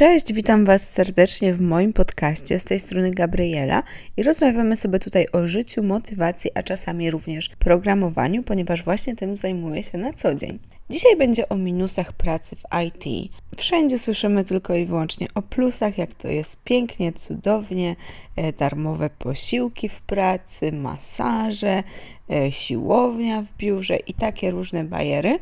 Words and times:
Cześć, 0.00 0.32
witam 0.32 0.64
Was 0.64 0.90
serdecznie 0.90 1.54
w 1.54 1.60
moim 1.60 1.92
podcaście. 1.92 2.58
Z 2.58 2.64
tej 2.64 2.80
strony 2.80 3.10
Gabriela 3.10 3.82
i 4.16 4.22
rozmawiamy 4.22 4.76
sobie 4.76 4.98
tutaj 4.98 5.26
o 5.32 5.46
życiu, 5.46 5.82
motywacji, 5.82 6.50
a 6.54 6.62
czasami 6.62 7.10
również 7.10 7.48
programowaniu, 7.48 8.42
ponieważ 8.42 8.84
właśnie 8.84 9.16
tym 9.16 9.36
zajmuję 9.36 9.82
się 9.82 9.98
na 9.98 10.12
co 10.12 10.34
dzień. 10.34 10.58
Dzisiaj 10.90 11.16
będzie 11.16 11.48
o 11.48 11.56
minusach 11.56 12.12
pracy 12.12 12.56
w 12.56 12.62
IT. 12.86 13.32
Wszędzie 13.56 13.98
słyszymy 13.98 14.44
tylko 14.44 14.74
i 14.74 14.86
wyłącznie 14.86 15.26
o 15.34 15.42
plusach, 15.42 15.98
jak 15.98 16.14
to 16.14 16.28
jest 16.28 16.64
pięknie, 16.64 17.12
cudownie, 17.12 17.96
e, 18.36 18.52
darmowe 18.52 19.10
posiłki 19.10 19.88
w 19.88 20.00
pracy, 20.00 20.72
masaże, 20.72 21.82
e, 22.30 22.52
siłownia 22.52 23.42
w 23.42 23.56
biurze 23.56 23.96
i 23.96 24.14
takie 24.14 24.50
różne 24.50 24.84
bajery, 24.84 25.38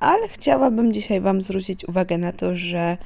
ale 0.00 0.28
chciałabym 0.28 0.92
dzisiaj 0.92 1.20
Wam 1.20 1.42
zwrócić 1.42 1.88
uwagę 1.88 2.18
na 2.18 2.32
to, 2.32 2.56
że 2.56 2.96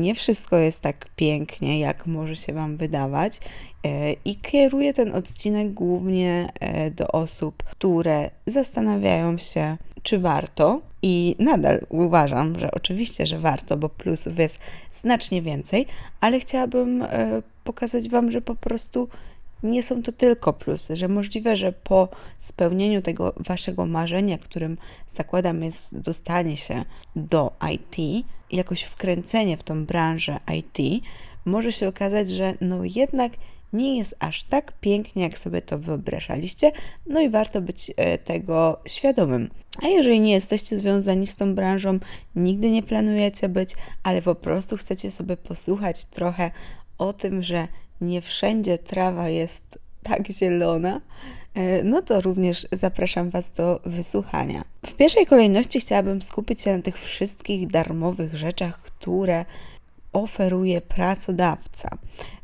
nie 0.00 0.14
wszystko 0.14 0.56
jest 0.56 0.80
tak 0.80 1.06
pięknie, 1.16 1.80
jak 1.80 2.06
może 2.06 2.36
się 2.36 2.52
Wam 2.52 2.76
wydawać, 2.76 3.40
e, 3.84 4.12
i 4.12 4.36
kieruję 4.36 4.92
ten 4.92 5.14
odcinek 5.14 5.72
głównie 5.72 6.48
e, 6.60 6.90
do 6.90 7.08
osób, 7.08 7.62
które 7.62 8.30
zastanawiają 8.46 9.38
się, 9.38 9.76
czy 10.02 10.18
warto. 10.18 10.80
I 11.02 11.36
nadal 11.38 11.86
uważam, 11.88 12.58
że 12.58 12.70
oczywiście, 12.70 13.26
że 13.26 13.38
warto, 13.38 13.76
bo 13.76 13.88
plusów 13.88 14.38
jest 14.38 14.58
znacznie 14.92 15.42
więcej, 15.42 15.86
ale 16.20 16.38
chciałabym 16.38 17.02
e, 17.02 17.42
pokazać 17.64 18.08
Wam, 18.08 18.30
że 18.30 18.40
po 18.40 18.54
prostu 18.54 19.08
nie 19.64 19.82
są 19.82 20.02
to 20.02 20.12
tylko 20.12 20.52
plusy, 20.52 20.96
że 20.96 21.08
możliwe, 21.08 21.56
że 21.56 21.72
po 21.72 22.08
spełnieniu 22.38 23.02
tego 23.02 23.32
waszego 23.36 23.86
marzenia, 23.86 24.38
którym 24.38 24.78
zakładam 25.08 25.62
jest 25.62 25.98
dostanie 25.98 26.56
się 26.56 26.84
do 27.16 27.52
IT, 27.72 28.26
jakoś 28.54 28.82
wkręcenie 28.82 29.56
w 29.56 29.62
tą 29.62 29.86
branżę 29.86 30.40
IT, 30.58 31.04
może 31.44 31.72
się 31.72 31.88
okazać, 31.88 32.30
że 32.30 32.54
no 32.60 32.80
jednak 32.84 33.32
nie 33.72 33.98
jest 33.98 34.16
aż 34.18 34.42
tak 34.42 34.72
pięknie, 34.80 35.22
jak 35.22 35.38
sobie 35.38 35.62
to 35.62 35.78
wyobrażaliście, 35.78 36.72
no 37.06 37.20
i 37.20 37.30
warto 37.30 37.60
być 37.60 37.90
e, 37.96 38.18
tego 38.18 38.80
świadomym. 38.86 39.50
A 39.82 39.86
jeżeli 39.86 40.20
nie 40.20 40.32
jesteście 40.32 40.78
związani 40.78 41.26
z 41.26 41.36
tą 41.36 41.54
branżą, 41.54 41.98
nigdy 42.36 42.70
nie 42.70 42.82
planujecie 42.82 43.48
być, 43.48 43.70
ale 44.02 44.22
po 44.22 44.34
prostu 44.34 44.76
chcecie 44.76 45.10
sobie 45.10 45.36
posłuchać 45.36 46.04
trochę 46.04 46.50
o 46.98 47.12
tym, 47.12 47.42
że 47.42 47.68
nie 48.00 48.20
wszędzie 48.20 48.78
trawa 48.78 49.28
jest 49.28 49.78
tak 50.02 50.30
zielona, 50.30 51.00
no 51.84 52.02
to 52.02 52.20
również 52.20 52.66
zapraszam 52.72 53.30
Was 53.30 53.52
do 53.52 53.80
wysłuchania. 53.84 54.64
W 54.86 54.94
pierwszej 54.94 55.26
kolejności 55.26 55.80
chciałabym 55.80 56.22
skupić 56.22 56.62
się 56.62 56.76
na 56.76 56.82
tych 56.82 56.98
wszystkich 56.98 57.66
darmowych 57.66 58.34
rzeczach, 58.34 58.80
które 58.80 59.44
oferuje 60.12 60.80
pracodawca. 60.80 61.88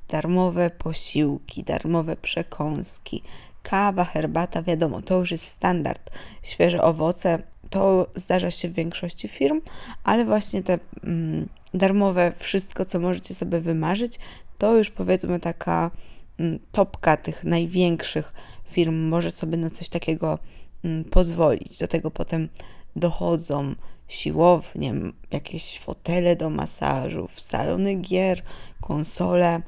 Darmowe 0.08 0.70
posiłki, 0.70 1.64
darmowe 1.64 2.16
przekąski, 2.16 3.22
kawa, 3.62 4.04
herbata, 4.04 4.62
wiadomo, 4.62 5.02
to 5.02 5.18
już 5.18 5.30
jest 5.30 5.46
standard. 5.46 6.10
Świeże 6.42 6.82
owoce 6.82 7.38
to 7.70 8.06
zdarza 8.14 8.50
się 8.50 8.68
w 8.68 8.72
większości 8.72 9.28
firm, 9.28 9.60
ale 10.04 10.24
właśnie 10.24 10.62
te 10.62 10.78
mm, 11.04 11.48
darmowe 11.74 12.32
wszystko, 12.36 12.84
co 12.84 13.00
możecie 13.00 13.34
sobie 13.34 13.60
wymarzyć, 13.60 14.18
to 14.58 14.76
już 14.76 14.90
powiedzmy 14.90 15.40
taka 15.40 15.90
mm, 16.38 16.58
topka 16.72 17.16
tych 17.16 17.44
największych 17.44 18.32
firm 18.70 19.08
może 19.08 19.30
sobie 19.30 19.56
na 19.56 19.70
coś 19.70 19.88
takiego 19.88 20.38
mm, 20.84 21.04
pozwolić. 21.04 21.78
Do 21.78 21.88
tego 21.88 22.10
potem 22.10 22.48
dochodzą 22.96 23.74
siłownie, 24.08 24.94
jakieś 25.30 25.78
fotele 25.78 26.36
do 26.36 26.50
masażów, 26.50 27.40
salony 27.40 27.94
gier, 27.94 28.42
konsole, 28.80 29.62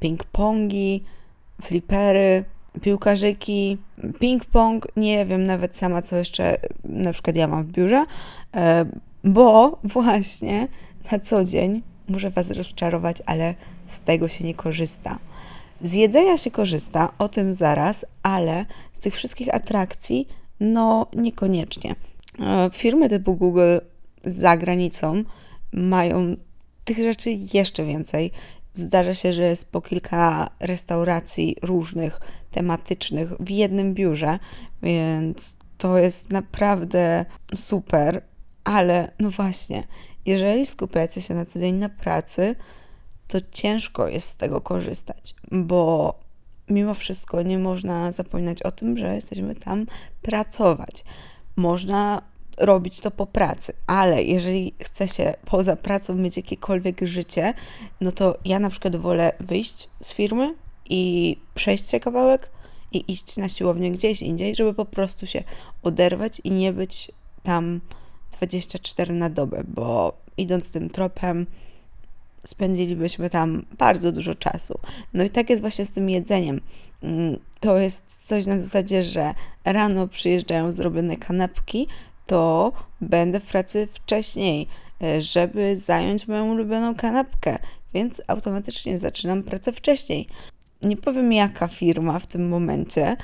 ping-pongi, 0.00 1.00
flipery, 1.62 2.44
piłkarzyki, 2.82 3.78
ping-pong, 4.20 4.86
nie 4.96 5.26
wiem 5.26 5.46
nawet 5.46 5.76
sama, 5.76 6.02
co 6.02 6.16
jeszcze 6.16 6.56
na 6.84 7.12
przykład 7.12 7.36
ja 7.36 7.48
mam 7.48 7.64
w 7.64 7.72
biurze, 7.72 8.06
e, 8.54 8.84
bo 9.24 9.78
właśnie 9.94 10.68
na 11.12 11.18
co 11.18 11.44
dzień 11.44 11.82
muszę 12.08 12.30
Was 12.30 12.50
rozczarować, 12.50 13.16
ale 13.26 13.54
z 13.86 14.00
tego 14.00 14.28
się 14.28 14.44
nie 14.44 14.54
korzysta. 14.54 15.18
Z 15.80 15.94
jedzenia 15.94 16.36
się 16.36 16.50
korzysta, 16.50 17.12
o 17.18 17.28
tym 17.28 17.54
zaraz, 17.54 18.06
ale 18.22 18.66
z 18.92 19.00
tych 19.00 19.14
wszystkich 19.14 19.54
atrakcji, 19.54 20.28
no 20.60 21.06
niekoniecznie. 21.16 21.94
E, 22.40 22.70
firmy 22.72 23.08
typu 23.08 23.34
Google 23.34 23.78
za 24.24 24.56
granicą 24.56 25.22
mają 25.72 26.36
tych 26.84 26.98
rzeczy 26.98 27.30
jeszcze 27.54 27.84
więcej. 27.84 28.32
Zdarza 28.74 29.14
się, 29.14 29.32
że 29.32 29.44
jest 29.44 29.72
po 29.72 29.80
kilka 29.80 30.50
restauracji 30.60 31.56
różnych, 31.62 32.20
tematycznych 32.50 33.32
w 33.40 33.50
jednym 33.50 33.94
biurze, 33.94 34.38
więc 34.82 35.56
to 35.78 35.98
jest 35.98 36.30
naprawdę 36.30 37.24
super, 37.54 38.22
ale 38.64 39.12
no 39.20 39.30
właśnie, 39.30 39.84
jeżeli 40.26 40.66
skupiacie 40.66 41.20
się 41.20 41.34
na 41.34 41.44
co 41.44 41.58
dzień 41.58 41.74
na 41.74 41.88
pracy, 41.88 42.56
to 43.28 43.38
ciężko 43.52 44.08
jest 44.08 44.28
z 44.28 44.36
tego 44.36 44.60
korzystać, 44.60 45.34
bo 45.52 46.14
mimo 46.68 46.94
wszystko 46.94 47.42
nie 47.42 47.58
można 47.58 48.12
zapominać 48.12 48.62
o 48.62 48.70
tym, 48.70 48.96
że 48.96 49.14
jesteśmy 49.14 49.54
tam 49.54 49.86
pracować. 50.22 51.04
Można 51.56 52.22
robić 52.58 53.00
to 53.00 53.10
po 53.10 53.26
pracy, 53.26 53.72
ale 53.86 54.22
jeżeli 54.22 54.74
chce 54.82 55.08
się 55.08 55.34
poza 55.44 55.76
pracą 55.76 56.14
mieć 56.14 56.36
jakiekolwiek 56.36 57.00
życie, 57.02 57.54
no 58.00 58.12
to 58.12 58.38
ja 58.44 58.58
na 58.58 58.70
przykład 58.70 58.96
wolę 58.96 59.32
wyjść 59.40 59.88
z 60.02 60.14
firmy 60.14 60.54
i 60.90 61.36
przejść 61.54 61.90
się 61.90 62.00
kawałek 62.00 62.50
i 62.92 63.12
iść 63.12 63.36
na 63.36 63.48
siłownię 63.48 63.90
gdzieś 63.90 64.22
indziej, 64.22 64.54
żeby 64.54 64.74
po 64.74 64.84
prostu 64.84 65.26
się 65.26 65.44
oderwać 65.82 66.40
i 66.44 66.50
nie 66.50 66.72
być 66.72 67.12
tam 67.42 67.80
24 68.32 69.14
na 69.14 69.30
dobę, 69.30 69.64
bo 69.68 70.12
idąc 70.36 70.72
tym 70.72 70.90
tropem, 70.90 71.46
spędzilibyśmy 72.46 73.30
tam 73.30 73.62
bardzo 73.78 74.12
dużo 74.12 74.34
czasu. 74.34 74.78
No 75.14 75.24
i 75.24 75.30
tak 75.30 75.50
jest 75.50 75.62
właśnie 75.62 75.84
z 75.84 75.90
tym 75.90 76.10
jedzeniem. 76.10 76.60
Mm, 77.02 77.38
to 77.60 77.78
jest 77.78 78.20
coś 78.24 78.46
na 78.46 78.58
zasadzie, 78.58 79.02
że 79.02 79.34
rano 79.64 80.08
przyjeżdżają 80.08 80.72
zrobione 80.72 81.16
kanapki, 81.16 81.86
to 82.26 82.72
będę 83.00 83.40
w 83.40 83.44
pracy 83.44 83.88
wcześniej, 83.92 84.68
e, 85.02 85.22
żeby 85.22 85.76
zająć 85.76 86.28
moją 86.28 86.50
ulubioną 86.50 86.94
kanapkę, 86.94 87.58
więc 87.94 88.22
automatycznie 88.26 88.98
zaczynam 88.98 89.42
pracę 89.42 89.72
wcześniej. 89.72 90.28
Nie 90.82 90.96
powiem 90.96 91.32
jaka 91.32 91.68
firma 91.68 92.18
w 92.18 92.26
tym 92.26 92.48
momencie, 92.48 93.16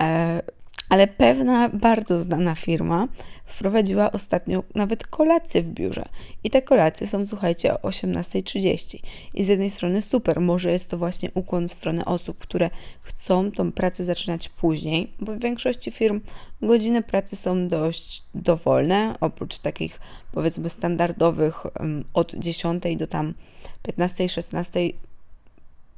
e, 0.00 0.42
ale 0.88 1.06
pewna 1.06 1.68
bardzo 1.68 2.18
znana 2.18 2.54
firma 2.54 3.08
wprowadziła 3.46 4.12
ostatnio 4.12 4.64
nawet 4.74 5.06
kolację 5.06 5.62
w 5.62 5.68
biurze. 5.68 6.08
I 6.44 6.50
te 6.50 6.62
kolacje 6.62 7.06
są, 7.06 7.26
słuchajcie, 7.26 7.74
o 7.74 7.88
18.30. 7.88 8.98
I 9.34 9.44
z 9.44 9.48
jednej 9.48 9.70
strony 9.70 10.02
super, 10.02 10.40
może 10.40 10.72
jest 10.72 10.90
to 10.90 10.98
właśnie 10.98 11.30
ukłon 11.34 11.68
w 11.68 11.74
stronę 11.74 12.04
osób, 12.04 12.38
które 12.38 12.70
chcą 13.02 13.52
tą 13.52 13.72
pracę 13.72 14.04
zaczynać 14.04 14.48
później, 14.48 15.12
bo 15.20 15.32
w 15.32 15.38
większości 15.38 15.90
firm 15.90 16.20
godziny 16.62 17.02
pracy 17.02 17.36
są 17.36 17.68
dość 17.68 18.22
dowolne, 18.34 19.14
oprócz 19.20 19.58
takich 19.58 20.00
powiedzmy 20.32 20.68
standardowych 20.68 21.66
od 22.14 22.34
10 22.34 22.82
do 22.96 23.06
tam 23.06 23.34
15, 23.82 24.28
16 24.28 24.80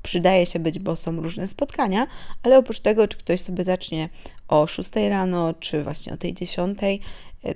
przydaje 0.02 0.46
się 0.46 0.58
być, 0.58 0.78
bo 0.78 0.96
są 0.96 1.22
różne 1.22 1.46
spotkania, 1.46 2.06
ale 2.42 2.58
oprócz 2.58 2.80
tego, 2.80 3.08
czy 3.08 3.18
ktoś 3.18 3.40
sobie 3.40 3.64
zacznie 3.64 4.08
o 4.48 4.66
6 4.66 4.90
rano, 4.96 5.54
czy 5.60 5.84
właśnie 5.84 6.12
o 6.12 6.16
tej 6.16 6.34
10, 6.34 6.78
e, 6.82 7.54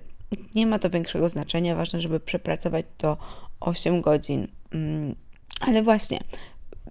nie 0.55 0.67
ma 0.67 0.79
to 0.79 0.91
większego 0.91 1.29
znaczenia. 1.29 1.75
Ważne, 1.75 2.01
żeby 2.01 2.21
przepracować 2.21 2.87
to 2.99 3.17
8 3.61 4.01
godzin. 4.01 4.49
Mm, 4.75 5.15
ale 5.61 5.83
właśnie, 5.83 6.21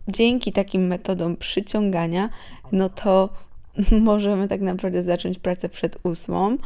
dzięki 0.07 0.51
takim 0.51 0.87
metodom 0.87 1.37
przyciągania, 1.37 2.29
no 2.71 2.89
to 2.89 3.29
możemy 4.01 4.47
tak 4.47 4.61
naprawdę 4.61 5.03
zacząć 5.03 5.39
pracę 5.39 5.69
przed 5.69 5.97
ósmą, 6.03 6.51
e, 6.51 6.57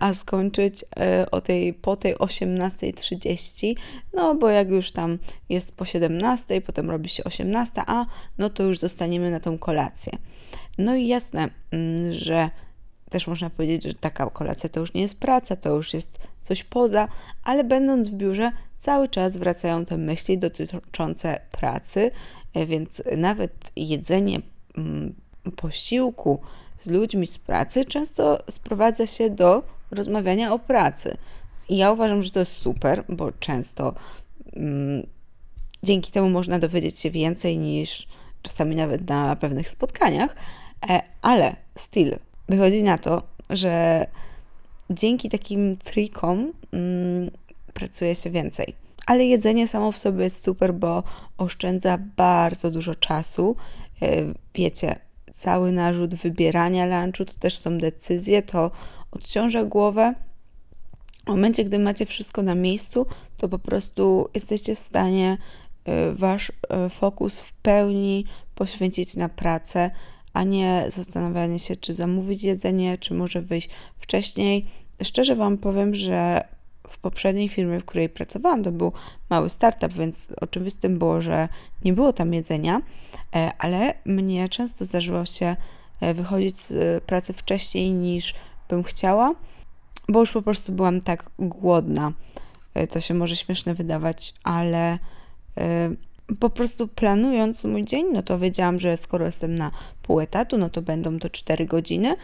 a 0.00 0.14
skończyć 0.14 0.84
e, 1.00 1.30
o 1.30 1.40
tej, 1.40 1.74
po 1.74 1.96
tej 1.96 2.14
18.30, 2.14 3.74
no 4.14 4.34
bo 4.34 4.50
jak 4.50 4.70
już 4.70 4.90
tam 4.90 5.18
jest 5.48 5.72
po 5.76 5.84
17, 5.84 6.60
potem 6.60 6.90
robi 6.90 7.08
się 7.08 7.24
18, 7.24 7.82
a 7.86 8.06
no 8.38 8.50
to 8.50 8.62
już 8.62 8.78
zostaniemy 8.78 9.30
na 9.30 9.40
tą 9.40 9.58
kolację. 9.58 10.12
No 10.78 10.96
i 10.96 11.06
jasne, 11.06 11.48
mm, 11.70 12.12
że 12.12 12.50
też 13.10 13.26
można 13.26 13.50
powiedzieć, 13.50 13.82
że 13.82 13.94
taka 13.94 14.30
kolacja 14.30 14.68
to 14.68 14.80
już 14.80 14.94
nie 14.94 15.00
jest 15.00 15.18
praca, 15.20 15.56
to 15.56 15.76
już 15.76 15.94
jest 15.94 16.18
coś 16.40 16.64
poza, 16.64 17.08
ale 17.44 17.64
będąc 17.64 18.08
w 18.08 18.14
biurze, 18.14 18.52
cały 18.78 19.08
czas 19.08 19.36
wracają 19.36 19.84
te 19.84 19.96
myśli 19.96 20.38
dotyczące 20.38 21.40
pracy, 21.50 22.10
e, 22.54 22.66
więc 22.66 23.02
nawet 23.16 23.72
jedzenie 23.76 24.40
mm, 24.76 25.14
posiłku 25.52 26.40
z 26.78 26.86
ludźmi 26.86 27.26
z 27.26 27.38
pracy 27.38 27.84
często 27.84 28.38
sprowadza 28.50 29.06
się 29.06 29.30
do 29.30 29.62
rozmawiania 29.90 30.52
o 30.52 30.58
pracy. 30.58 31.16
I 31.68 31.76
ja 31.76 31.92
uważam, 31.92 32.22
że 32.22 32.30
to 32.30 32.40
jest 32.40 32.52
super, 32.52 33.04
bo 33.08 33.32
często 33.32 33.94
mm, 34.56 35.06
Dzięki 35.82 36.12
temu 36.12 36.30
można 36.30 36.58
dowiedzieć 36.58 36.98
się 36.98 37.10
więcej 37.10 37.58
niż 37.58 38.08
czasami 38.42 38.76
nawet 38.76 39.08
na 39.08 39.36
pewnych 39.36 39.68
spotkaniach, 39.68 40.36
e, 40.88 41.02
ale 41.22 41.56
still 41.74 42.16
wychodzi 42.48 42.82
na 42.82 42.98
to, 42.98 43.22
że 43.50 44.06
dzięki 44.90 45.28
takim 45.28 45.76
trikom 45.76 46.52
mm, 46.72 47.30
pracuje 47.74 48.14
się 48.14 48.30
więcej. 48.30 48.74
Ale 49.06 49.24
jedzenie 49.24 49.68
samo 49.68 49.92
w 49.92 49.98
sobie 49.98 50.24
jest 50.24 50.44
super, 50.44 50.74
bo 50.74 51.02
oszczędza 51.38 51.98
bardzo 52.16 52.70
dużo 52.70 52.94
czasu. 52.94 53.56
E, 54.02 54.06
wiecie, 54.54 54.96
cały 55.38 55.72
narzut 55.72 56.14
wybierania 56.14 57.02
lunchu 57.02 57.24
to 57.24 57.34
też 57.38 57.58
są 57.58 57.78
decyzje, 57.78 58.42
to 58.42 58.70
odciąża 59.10 59.64
głowę. 59.64 60.14
W 61.26 61.28
momencie, 61.28 61.64
gdy 61.64 61.78
macie 61.78 62.06
wszystko 62.06 62.42
na 62.42 62.54
miejscu, 62.54 63.06
to 63.36 63.48
po 63.48 63.58
prostu 63.58 64.28
jesteście 64.34 64.74
w 64.74 64.78
stanie 64.78 65.38
e, 65.84 66.12
wasz 66.12 66.52
e, 66.68 66.88
fokus 66.88 67.40
w 67.40 67.52
pełni 67.52 68.24
poświęcić 68.54 69.16
na 69.16 69.28
pracę, 69.28 69.90
a 70.32 70.44
nie 70.44 70.84
zastanawianie 70.88 71.58
się, 71.58 71.76
czy 71.76 71.94
zamówić 71.94 72.44
jedzenie, 72.44 72.98
czy 72.98 73.14
może 73.14 73.42
wyjść 73.42 73.68
wcześniej. 73.98 74.66
Szczerze 75.02 75.36
Wam 75.36 75.58
powiem, 75.58 75.94
że 75.94 76.48
w 76.90 76.98
poprzedniej 76.98 77.48
firmie, 77.48 77.80
w 77.80 77.84
której 77.84 78.08
pracowałam, 78.08 78.62
to 78.62 78.72
był 78.72 78.92
mały 79.30 79.50
startup, 79.50 79.92
więc 79.92 80.32
oczywistym 80.40 80.98
było, 80.98 81.22
że 81.22 81.48
nie 81.84 81.92
było 81.92 82.12
tam 82.12 82.34
jedzenia, 82.34 82.82
e, 83.36 83.50
ale 83.58 83.94
mnie 84.04 84.48
często 84.48 84.84
zdarzyło 84.84 85.24
się 85.24 85.56
e, 86.00 86.14
wychodzić 86.14 86.58
z 86.58 87.04
pracy 87.04 87.32
wcześniej 87.32 87.92
niż 87.92 88.34
bym 88.68 88.82
chciała, 88.82 89.34
bo 90.08 90.20
już 90.20 90.32
po 90.32 90.42
prostu 90.42 90.72
byłam 90.72 91.00
tak 91.00 91.30
głodna. 91.38 92.12
E, 92.74 92.86
to 92.86 93.00
się 93.00 93.14
może 93.14 93.36
śmieszne 93.36 93.74
wydawać, 93.74 94.34
ale 94.44 94.98
po 96.40 96.50
prostu 96.50 96.88
planując 96.88 97.64
mój 97.64 97.84
dzień, 97.84 98.06
no 98.12 98.22
to 98.22 98.38
wiedziałam, 98.38 98.80
że 98.80 98.96
skoro 98.96 99.26
jestem 99.26 99.54
na 99.54 99.70
pół 100.02 100.20
etatu, 100.20 100.58
no 100.58 100.70
to 100.70 100.82
będą 100.82 101.18
to 101.18 101.30
4 101.30 101.66
godziny. 101.66 102.16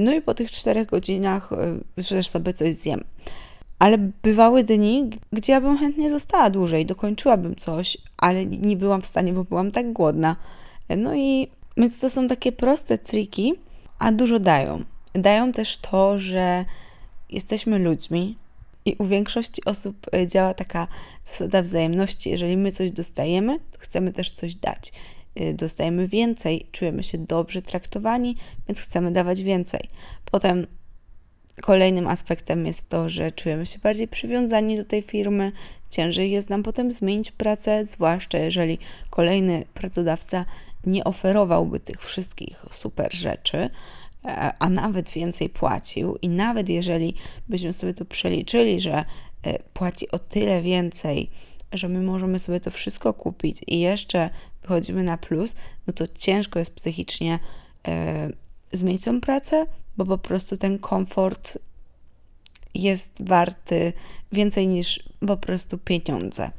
No 0.00 0.14
i 0.14 0.22
po 0.22 0.34
tych 0.34 0.50
4 0.50 0.86
godzinach, 0.86 1.50
że 1.96 2.22
sobie 2.22 2.52
coś 2.52 2.74
zjem. 2.74 3.04
Ale 3.82 3.98
bywały 3.98 4.64
dni, 4.64 5.10
gdzie 5.32 5.52
ja 5.52 5.60
bym 5.60 5.78
chętnie 5.78 6.10
została 6.10 6.50
dłużej, 6.50 6.86
dokończyłabym 6.86 7.56
coś, 7.56 7.98
ale 8.16 8.46
nie 8.46 8.76
byłam 8.76 9.02
w 9.02 9.06
stanie, 9.06 9.32
bo 9.32 9.44
byłam 9.44 9.70
tak 9.70 9.92
głodna. 9.92 10.36
No 10.96 11.14
i 11.14 11.48
więc 11.76 11.98
to 11.98 12.10
są 12.10 12.28
takie 12.28 12.52
proste 12.52 12.98
triki, 12.98 13.54
a 13.98 14.12
dużo 14.12 14.38
dają. 14.38 14.84
Dają 15.12 15.52
też 15.52 15.76
to, 15.76 16.18
że 16.18 16.64
jesteśmy 17.30 17.78
ludźmi 17.78 18.38
i 18.84 18.96
u 18.98 19.06
większości 19.06 19.64
osób 19.64 20.06
e, 20.14 20.26
działa 20.26 20.54
taka 20.54 20.88
zasada 21.24 21.62
wzajemności. 21.62 22.30
Jeżeli 22.30 22.56
my 22.56 22.72
coś 22.72 22.90
dostajemy, 22.90 23.58
to 23.58 23.78
chcemy 23.78 24.12
też 24.12 24.30
coś 24.30 24.54
dać. 24.54 24.92
E, 25.34 25.54
dostajemy 25.54 26.08
więcej, 26.08 26.66
czujemy 26.72 27.02
się 27.02 27.18
dobrze 27.18 27.62
traktowani, 27.62 28.36
więc 28.68 28.80
chcemy 28.80 29.10
dawać 29.10 29.42
więcej. 29.42 29.80
Potem 30.30 30.66
Kolejnym 31.60 32.08
aspektem 32.08 32.66
jest 32.66 32.88
to, 32.88 33.08
że 33.08 33.30
czujemy 33.30 33.66
się 33.66 33.78
bardziej 33.78 34.08
przywiązani 34.08 34.76
do 34.76 34.84
tej 34.84 35.02
firmy, 35.02 35.52
ciężej 35.90 36.30
jest 36.30 36.50
nam 36.50 36.62
potem 36.62 36.92
zmienić 36.92 37.30
pracę, 37.30 37.86
zwłaszcza 37.86 38.38
jeżeli 38.38 38.78
kolejny 39.10 39.62
pracodawca 39.74 40.44
nie 40.86 41.04
oferowałby 41.04 41.80
tych 41.80 42.02
wszystkich 42.02 42.66
super 42.70 43.14
rzeczy, 43.14 43.70
e, 44.24 44.52
a 44.58 44.68
nawet 44.68 45.10
więcej 45.10 45.48
płacił, 45.48 46.16
i 46.22 46.28
nawet 46.28 46.68
jeżeli 46.68 47.14
byśmy 47.48 47.72
sobie 47.72 47.94
to 47.94 48.04
przeliczyli, 48.04 48.80
że 48.80 49.04
e, 49.42 49.58
płaci 49.58 50.10
o 50.10 50.18
tyle 50.18 50.62
więcej, 50.62 51.30
że 51.72 51.88
my 51.88 52.02
możemy 52.02 52.38
sobie 52.38 52.60
to 52.60 52.70
wszystko 52.70 53.14
kupić 53.14 53.60
i 53.66 53.80
jeszcze 53.80 54.30
wychodzimy 54.62 55.02
na 55.02 55.18
plus, 55.18 55.56
no 55.86 55.92
to 55.92 56.04
ciężko 56.18 56.58
jest 56.58 56.74
psychicznie 56.74 57.38
zmienić 58.72 59.04
tą 59.04 59.20
pracę, 59.20 59.66
bo 59.96 60.06
po 60.06 60.18
prostu 60.18 60.56
ten 60.56 60.78
komfort 60.78 61.58
jest 62.74 63.28
warty 63.28 63.92
więcej 64.32 64.66
niż 64.66 65.02
po 65.26 65.36
prostu 65.36 65.78
pieniądze. 65.78 66.50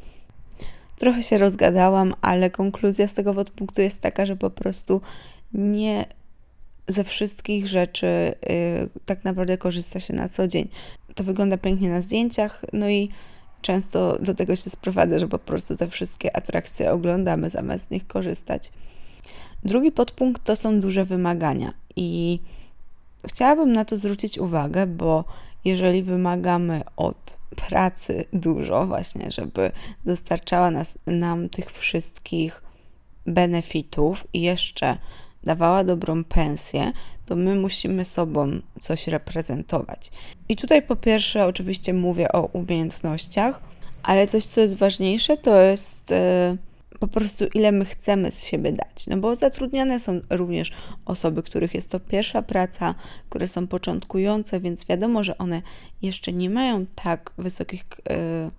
Trochę 0.95 1.23
się 1.23 1.37
rozgadałam, 1.37 2.13
ale 2.21 2.49
konkluzja 2.49 3.07
z 3.07 3.13
tego 3.13 3.33
podpunktu 3.33 3.81
jest 3.81 4.01
taka, 4.01 4.25
że 4.25 4.35
po 4.35 4.49
prostu 4.49 5.01
nie 5.53 6.05
ze 6.87 7.03
wszystkich 7.03 7.67
rzeczy 7.67 8.33
yy, 8.49 8.89
tak 9.05 9.23
naprawdę 9.23 9.57
korzysta 9.57 9.99
się 9.99 10.13
na 10.13 10.29
co 10.29 10.47
dzień. 10.47 10.67
To 11.15 11.23
wygląda 11.23 11.57
pięknie 11.57 11.89
na 11.89 12.01
zdjęciach, 12.01 12.65
no 12.73 12.89
i 12.89 13.09
często 13.61 14.17
do 14.19 14.35
tego 14.35 14.55
się 14.55 14.69
sprowadza, 14.69 15.19
że 15.19 15.27
po 15.27 15.39
prostu 15.39 15.75
te 15.75 15.87
wszystkie 15.87 16.35
atrakcje 16.35 16.91
oglądamy 16.91 17.49
zamiast 17.49 17.87
z 17.87 17.89
nich 17.89 18.07
korzystać. 18.07 18.71
Drugi 19.65 19.91
podpunkt 19.91 20.43
to 20.43 20.55
są 20.55 20.79
duże 20.79 21.05
wymagania 21.05 21.73
i 21.95 22.39
chciałabym 23.27 23.73
na 23.73 23.85
to 23.85 23.97
zwrócić 23.97 24.37
uwagę, 24.37 24.87
bo 24.87 25.25
jeżeli 25.65 26.03
wymagamy 26.03 26.81
od 26.97 27.37
pracy 27.55 28.25
dużo, 28.33 28.87
właśnie, 28.87 29.31
żeby 29.31 29.71
dostarczała 30.05 30.71
nas, 30.71 30.97
nam 31.07 31.49
tych 31.49 31.71
wszystkich 31.71 32.63
benefitów 33.25 34.27
i 34.33 34.41
jeszcze 34.41 34.97
dawała 35.43 35.83
dobrą 35.83 36.23
pensję, 36.23 36.91
to 37.25 37.35
my 37.35 37.55
musimy 37.55 38.05
sobą 38.05 38.51
coś 38.81 39.07
reprezentować. 39.07 40.11
I 40.49 40.55
tutaj 40.55 40.81
po 40.81 40.95
pierwsze, 40.95 41.45
oczywiście 41.45 41.93
mówię 41.93 42.31
o 42.31 42.41
umiejętnościach, 42.41 43.61
ale 44.03 44.27
coś, 44.27 44.45
co 44.45 44.61
jest 44.61 44.77
ważniejsze, 44.77 45.37
to 45.37 45.61
jest. 45.61 46.11
Yy, 46.11 46.72
po 47.07 47.19
prostu 47.19 47.45
ile 47.53 47.71
my 47.71 47.85
chcemy 47.85 48.31
z 48.31 48.45
siebie 48.45 48.71
dać. 48.71 49.07
No 49.07 49.17
bo 49.17 49.35
zatrudniane 49.35 49.99
są 49.99 50.21
również 50.29 50.71
osoby, 51.05 51.43
których 51.43 51.73
jest 51.73 51.91
to 51.91 51.99
pierwsza 51.99 52.41
praca, 52.41 52.95
które 53.29 53.47
są 53.47 53.67
początkujące, 53.67 54.59
więc 54.59 54.85
wiadomo, 54.85 55.23
że 55.23 55.37
one 55.37 55.61
jeszcze 56.01 56.33
nie 56.33 56.49
mają 56.49 56.85
tak 56.95 57.31
wysokich, 57.37 57.83
yy, 58.09 58.51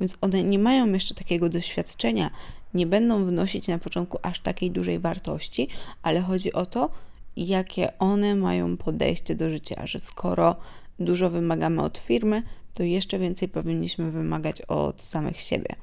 więc 0.00 0.18
one 0.20 0.44
nie 0.44 0.58
mają 0.58 0.92
jeszcze 0.92 1.14
takiego 1.14 1.48
doświadczenia, 1.48 2.30
nie 2.74 2.86
będą 2.86 3.24
wnosić 3.24 3.68
na 3.68 3.78
początku 3.78 4.18
aż 4.22 4.40
takiej 4.40 4.70
dużej 4.70 4.98
wartości, 4.98 5.68
ale 6.02 6.20
chodzi 6.20 6.52
o 6.52 6.66
to, 6.66 6.90
jakie 7.36 7.98
one 7.98 8.34
mają 8.34 8.76
podejście 8.76 9.34
do 9.34 9.50
życia, 9.50 9.86
że 9.86 9.98
skoro 9.98 10.56
dużo 10.98 11.30
wymagamy 11.30 11.82
od 11.82 11.98
firmy, 11.98 12.42
to 12.74 12.82
jeszcze 12.82 13.18
więcej 13.18 13.48
powinniśmy 13.48 14.10
wymagać 14.10 14.62
od 14.62 15.02
samych 15.02 15.40
siebie. 15.40 15.76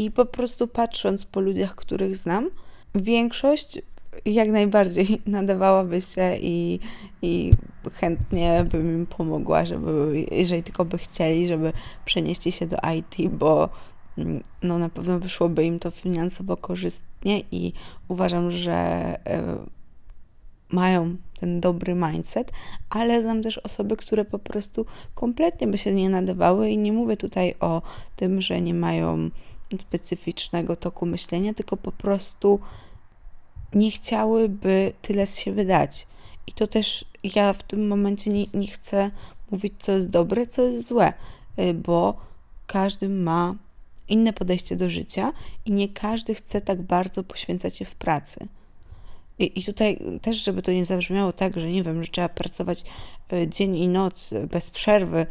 I 0.00 0.10
po 0.10 0.26
prostu 0.26 0.66
patrząc 0.66 1.24
po 1.24 1.40
ludziach, 1.40 1.74
których 1.74 2.16
znam, 2.16 2.50
większość 2.94 3.82
jak 4.24 4.48
najbardziej 4.48 5.22
nadawałaby 5.26 6.00
się 6.00 6.36
i, 6.40 6.80
i 7.22 7.50
chętnie 7.92 8.66
bym 8.72 8.94
im 8.94 9.06
pomogła, 9.06 9.64
żeby, 9.64 10.26
jeżeli 10.30 10.62
tylko 10.62 10.84
by 10.84 10.98
chcieli, 10.98 11.46
żeby 11.46 11.72
przenieśli 12.04 12.52
się 12.52 12.66
do 12.66 12.76
IT, 12.98 13.30
bo 13.32 13.68
mm, 14.18 14.42
no, 14.62 14.78
na 14.78 14.88
pewno 14.88 15.18
wyszłoby 15.18 15.64
im 15.64 15.78
to 15.78 15.90
finansowo 15.90 16.56
korzystnie 16.56 17.42
i 17.52 17.72
uważam, 18.08 18.50
że 18.50 19.14
y, 19.14 20.74
mają 20.74 21.16
ten 21.40 21.60
dobry 21.60 21.94
mindset, 21.94 22.52
ale 22.90 23.22
znam 23.22 23.42
też 23.42 23.58
osoby, 23.58 23.96
które 23.96 24.24
po 24.24 24.38
prostu 24.38 24.86
kompletnie 25.14 25.66
by 25.66 25.78
się 25.78 25.94
nie 25.94 26.10
nadawały 26.10 26.70
i 26.70 26.78
nie 26.78 26.92
mówię 26.92 27.16
tutaj 27.16 27.54
o 27.60 27.82
tym, 28.16 28.40
że 28.40 28.60
nie 28.60 28.74
mają 28.74 29.30
specyficznego 29.78 30.76
toku 30.76 31.06
myślenia, 31.06 31.54
tylko 31.54 31.76
po 31.76 31.92
prostu 31.92 32.60
nie 33.74 33.90
chciałyby 33.90 34.92
tyle 35.02 35.26
z 35.26 35.38
siebie 35.38 35.64
dać. 35.64 36.06
I 36.46 36.52
to 36.52 36.66
też 36.66 37.04
ja 37.34 37.52
w 37.52 37.62
tym 37.62 37.88
momencie 37.88 38.30
nie, 38.30 38.46
nie 38.54 38.66
chcę 38.66 39.10
mówić, 39.50 39.72
co 39.78 39.92
jest 39.92 40.10
dobre, 40.10 40.46
co 40.46 40.62
jest 40.62 40.88
złe, 40.88 41.12
y, 41.58 41.74
bo 41.74 42.20
każdy 42.66 43.08
ma 43.08 43.54
inne 44.08 44.32
podejście 44.32 44.76
do 44.76 44.90
życia 44.90 45.32
i 45.64 45.72
nie 45.72 45.88
każdy 45.88 46.34
chce 46.34 46.60
tak 46.60 46.82
bardzo 46.82 47.24
poświęcać 47.24 47.76
się 47.76 47.84
w 47.84 47.94
pracy. 47.94 48.48
I, 49.38 49.60
I 49.60 49.64
tutaj 49.64 49.98
też, 50.22 50.36
żeby 50.36 50.62
to 50.62 50.72
nie 50.72 50.84
zabrzmiało 50.84 51.32
tak, 51.32 51.60
że 51.60 51.70
nie 51.70 51.82
wiem, 51.82 52.04
że 52.04 52.10
trzeba 52.10 52.28
pracować 52.28 52.84
y, 53.32 53.48
dzień 53.48 53.76
i 53.76 53.88
noc 53.88 54.34
bez 54.50 54.70
przerwy. 54.70 55.26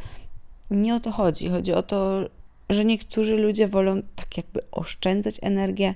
Nie 0.72 0.96
o 0.96 1.00
to 1.00 1.12
chodzi. 1.12 1.50
Chodzi 1.50 1.74
o 1.74 1.84
to, 1.84 2.19
że 2.69 2.85
niektórzy 2.85 3.35
ludzie 3.35 3.67
wolą 3.67 4.01
tak 4.15 4.38
jakby 4.38 4.71
oszczędzać 4.71 5.35
energię 5.41 5.93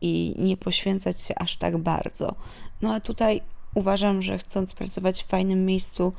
i 0.00 0.34
nie 0.38 0.56
poświęcać 0.56 1.20
się 1.20 1.34
aż 1.34 1.56
tak 1.56 1.78
bardzo. 1.78 2.34
No 2.82 2.94
a 2.94 3.00
tutaj 3.00 3.40
uważam, 3.74 4.22
że 4.22 4.38
chcąc 4.38 4.72
pracować 4.72 5.22
w 5.22 5.26
fajnym 5.26 5.66
miejscu, 5.66 6.12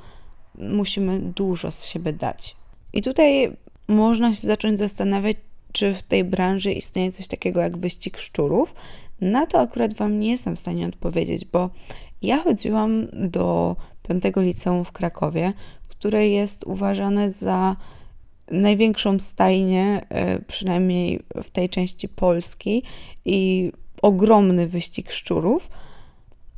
musimy 0.57 1.19
dużo 1.19 1.71
z 1.71 1.85
siebie 1.85 2.13
dać. 2.13 2.55
I 2.93 3.01
tutaj 3.01 3.57
można 3.87 4.33
się 4.33 4.47
zacząć 4.47 4.79
zastanawiać, 4.79 5.37
czy 5.71 5.93
w 5.93 6.03
tej 6.03 6.23
branży 6.23 6.71
istnieje 6.71 7.11
coś 7.11 7.27
takiego 7.27 7.59
jak 7.59 7.77
wyścig 7.77 8.17
szczurów. 8.17 8.73
Na 9.21 9.45
to 9.45 9.59
akurat 9.59 9.93
Wam 9.93 10.19
nie 10.19 10.31
jestem 10.31 10.55
w 10.55 10.59
stanie 10.59 10.87
odpowiedzieć, 10.87 11.45
bo 11.45 11.69
ja 12.21 12.43
chodziłam 12.43 13.07
do 13.13 13.75
piątego 14.07 14.41
liceum 14.41 14.85
w 14.85 14.91
Krakowie, 14.91 15.53
które 15.87 16.27
jest 16.27 16.63
uważane 16.63 17.31
za 17.31 17.75
największą 18.51 19.19
stajnię, 19.19 20.05
e, 20.09 20.39
przynajmniej 20.39 21.19
w 21.43 21.49
tej 21.49 21.69
części 21.69 22.09
Polski, 22.09 22.83
i 23.25 23.71
ogromny 24.01 24.67
wyścig 24.67 25.11
szczurów. 25.11 25.69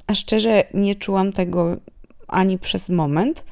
A 0.08 0.16
szczerze 0.16 0.64
nie 0.74 0.96
czułam 0.96 1.34
tego 1.34 1.78
ani 2.28 2.60
przez 2.60 2.90
moment. 2.90 3.46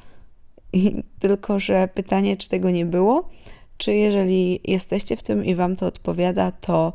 I 0.72 1.02
tylko, 1.20 1.58
że 1.58 1.88
pytanie, 1.94 2.36
czy 2.36 2.48
tego 2.48 2.70
nie 2.70 2.86
było, 2.86 3.28
czy 3.76 3.94
jeżeli 3.94 4.60
jesteście 4.64 5.16
w 5.16 5.22
tym 5.22 5.44
i 5.44 5.54
wam 5.54 5.76
to 5.76 5.86
odpowiada, 5.86 6.50
to 6.50 6.92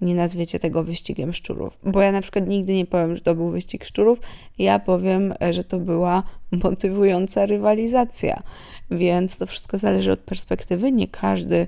nie 0.00 0.14
nazwiecie 0.14 0.58
tego 0.58 0.84
wyścigiem 0.84 1.32
szczurów. 1.32 1.78
Bo 1.82 2.00
ja 2.00 2.12
na 2.12 2.20
przykład 2.20 2.48
nigdy 2.48 2.74
nie 2.74 2.86
powiem, 2.86 3.16
że 3.16 3.22
to 3.22 3.34
był 3.34 3.50
wyścig 3.50 3.84
szczurów, 3.84 4.20
ja 4.58 4.78
powiem, 4.78 5.34
że 5.50 5.64
to 5.64 5.78
była 5.78 6.22
motywująca 6.64 7.46
rywalizacja. 7.46 8.42
Więc 8.90 9.38
to 9.38 9.46
wszystko 9.46 9.78
zależy 9.78 10.12
od 10.12 10.20
perspektywy. 10.20 10.92
Nie 10.92 11.08
każdy. 11.08 11.66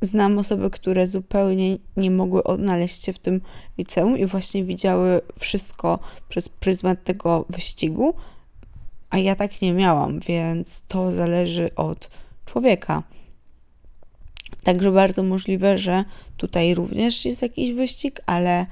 Znam 0.00 0.38
osoby, 0.38 0.70
które 0.70 1.06
zupełnie 1.06 1.76
nie 1.96 2.10
mogły 2.10 2.44
odnaleźć 2.44 3.04
się 3.04 3.12
w 3.12 3.18
tym 3.18 3.40
liceum 3.78 4.18
i 4.18 4.26
właśnie 4.26 4.64
widziały 4.64 5.20
wszystko 5.38 5.98
przez 6.28 6.48
pryzmat 6.48 7.04
tego 7.04 7.44
wyścigu, 7.48 8.14
a 9.10 9.18
ja 9.18 9.34
tak 9.34 9.62
nie 9.62 9.72
miałam, 9.72 10.20
więc 10.20 10.82
to 10.88 11.12
zależy 11.12 11.74
od 11.74 12.10
człowieka. 12.44 13.02
Także 14.64 14.92
bardzo 14.92 15.22
możliwe, 15.22 15.78
że 15.78 16.04
tutaj 16.36 16.74
również 16.74 17.24
jest 17.24 17.42
jakiś 17.42 17.72
wyścig, 17.72 18.20
ale 18.26 18.66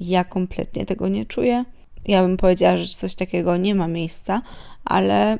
ja 0.00 0.24
kompletnie 0.24 0.86
tego 0.86 1.08
nie 1.08 1.26
czuję. 1.26 1.64
Ja 2.04 2.22
bym 2.22 2.36
powiedziała, 2.36 2.76
że 2.76 2.94
coś 2.94 3.14
takiego 3.14 3.56
nie 3.56 3.74
ma 3.74 3.88
miejsca, 3.88 4.42
ale 4.84 5.38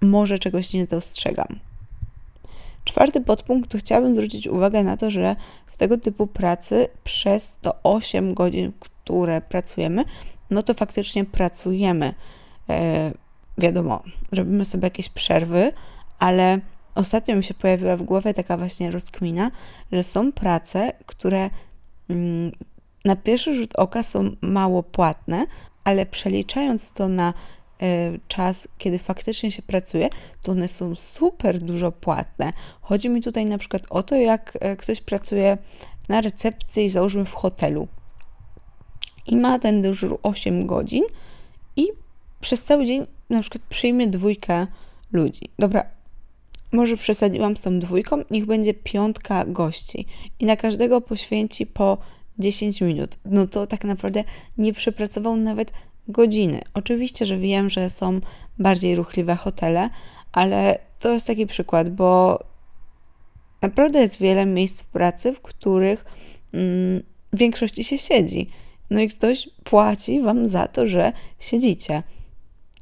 może 0.00 0.38
czegoś 0.38 0.72
nie 0.72 0.86
dostrzegam. 0.86 1.46
Czwarty 2.84 3.20
podpunkt 3.20 3.70
to 3.70 3.78
chciałabym 3.78 4.14
zwrócić 4.14 4.48
uwagę 4.48 4.84
na 4.84 4.96
to, 4.96 5.10
że 5.10 5.36
w 5.66 5.76
tego 5.76 5.98
typu 5.98 6.26
pracy 6.26 6.88
przez 7.04 7.58
to 7.58 7.74
8 7.82 8.34
godzin, 8.34 8.72
które 8.80 9.40
pracujemy, 9.40 10.04
no 10.50 10.62
to 10.62 10.74
faktycznie 10.74 11.24
pracujemy. 11.24 12.14
E, 12.68 13.12
wiadomo, 13.58 14.02
robimy 14.32 14.64
sobie 14.64 14.86
jakieś 14.86 15.08
przerwy, 15.08 15.72
ale 16.18 16.60
ostatnio 16.94 17.36
mi 17.36 17.44
się 17.44 17.54
pojawiła 17.54 17.96
w 17.96 18.02
głowie 18.02 18.34
taka 18.34 18.56
właśnie 18.56 18.90
rozkmina, 18.90 19.50
że 19.92 20.02
są 20.02 20.32
prace, 20.32 20.92
które 21.06 21.50
mm, 22.10 22.52
na 23.04 23.16
pierwszy 23.16 23.54
rzut 23.54 23.76
oka 23.76 24.02
są 24.02 24.30
mało 24.40 24.82
płatne, 24.82 25.46
ale 25.84 26.06
przeliczając 26.06 26.92
to 26.92 27.08
na 27.08 27.34
czas, 28.28 28.68
kiedy 28.78 28.98
faktycznie 28.98 29.50
się 29.50 29.62
pracuje, 29.62 30.08
to 30.42 30.52
one 30.52 30.68
są 30.68 30.94
super 30.94 31.62
dużo 31.62 31.92
płatne. 31.92 32.52
Chodzi 32.80 33.08
mi 33.08 33.22
tutaj 33.22 33.44
na 33.44 33.58
przykład 33.58 33.82
o 33.90 34.02
to, 34.02 34.16
jak 34.16 34.58
y, 34.72 34.76
ktoś 34.76 35.00
pracuje 35.00 35.58
na 36.08 36.20
recepcji, 36.20 36.88
załóżmy 36.88 37.24
w 37.24 37.32
hotelu 37.32 37.88
i 39.26 39.36
ma 39.36 39.58
ten 39.58 39.82
dyżur 39.82 40.18
8 40.22 40.66
godzin 40.66 41.02
i 41.76 41.86
przez 42.40 42.62
cały 42.62 42.86
dzień 42.86 43.06
na 43.30 43.40
przykład 43.40 43.62
przyjmie 43.68 44.06
dwójkę 44.06 44.66
ludzi. 45.12 45.48
Dobra, 45.58 45.84
może 46.72 46.96
przesadziłam 46.96 47.56
z 47.56 47.62
tą 47.62 47.78
dwójką, 47.78 48.22
niech 48.30 48.46
będzie 48.46 48.74
piątka 48.74 49.44
gości 49.44 50.06
i 50.40 50.44
na 50.46 50.56
każdego 50.56 51.00
poświęci 51.00 51.66
po 51.66 51.98
10 52.38 52.80
minut. 52.80 53.18
No 53.24 53.46
to 53.46 53.66
tak 53.66 53.84
naprawdę 53.84 54.24
nie 54.58 54.72
przepracował 54.72 55.36
nawet 55.36 55.72
godziny. 56.08 56.60
Oczywiście, 56.74 57.24
że 57.26 57.38
wiem, 57.38 57.70
że 57.70 57.90
są 57.90 58.20
bardziej 58.58 58.94
ruchliwe 58.94 59.36
hotele, 59.36 59.90
ale 60.32 60.78
to 60.98 61.12
jest 61.12 61.26
taki 61.26 61.46
przykład, 61.46 61.90
bo 61.90 62.38
naprawdę 63.62 64.00
jest 64.00 64.20
wiele 64.20 64.46
miejsc 64.46 64.82
w 64.82 64.86
pracy, 64.86 65.32
w 65.32 65.40
których 65.40 66.04
mm, 66.52 67.02
w 67.32 67.38
większości 67.38 67.84
się 67.84 67.98
siedzi. 67.98 68.50
No 68.90 69.00
i 69.00 69.08
ktoś 69.08 69.48
płaci 69.64 70.20
wam 70.20 70.48
za 70.48 70.66
to, 70.66 70.86
że 70.86 71.12
siedzicie. 71.38 72.02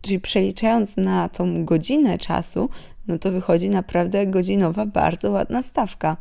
Czyli 0.00 0.20
przeliczając 0.20 0.96
na 0.96 1.28
tą 1.28 1.64
godzinę 1.64 2.18
czasu, 2.18 2.70
no 3.06 3.18
to 3.18 3.30
wychodzi 3.30 3.68
naprawdę 3.68 4.26
godzinowa, 4.26 4.86
bardzo 4.86 5.30
ładna 5.30 5.62
stawka. 5.62 6.16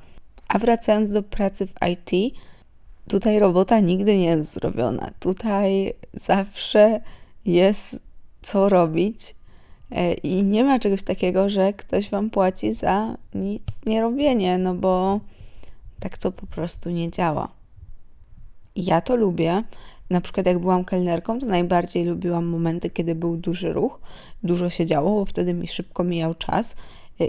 A 0.48 0.60
wracając 0.60 1.12
do 1.12 1.24
pracy 1.24 1.68
w 1.68 1.74
IT, 1.92 2.36
tutaj 3.08 3.40
robota 3.40 3.80
nigdy 3.80 4.18
nie 4.18 4.26
jest 4.26 4.54
zrobiona. 4.54 5.12
Tutaj 5.20 5.94
zawsze 6.14 7.02
jest 7.46 8.00
co 8.42 8.70
robić 8.70 9.36
e, 9.92 10.14
i 10.14 10.44
nie 10.44 10.64
ma 10.64 10.80
czegoś 10.80 11.04
takiego, 11.04 11.50
że 11.50 11.74
ktoś 11.74 12.10
wam 12.10 12.30
płaci 12.30 12.74
za 12.74 13.18
nic 13.34 13.64
nie 13.86 14.02
robienie, 14.02 14.58
no 14.58 14.76
bo 14.76 15.20
tak 16.00 16.18
to 16.18 16.32
po 16.32 16.46
prostu 16.46 16.90
nie 16.90 17.12
działa. 17.12 17.48
Ja 18.76 19.02
to 19.02 19.16
lubię, 19.16 19.64
na 20.10 20.22
przykład 20.22 20.46
jak 20.46 20.60
byłam 20.60 20.86
kelnerką, 20.86 21.40
to 21.40 21.46
najbardziej 21.46 22.06
lubiłam 22.06 22.46
momenty, 22.46 22.90
kiedy 22.90 23.16
był 23.16 23.38
duży 23.38 23.74
ruch, 23.74 24.00
dużo 24.44 24.70
się 24.70 24.86
działo, 24.86 25.20
bo 25.20 25.26
wtedy 25.26 25.54
mi 25.54 25.68
szybko 25.68 26.04
mijał 26.04 26.36
czas. 26.36 26.76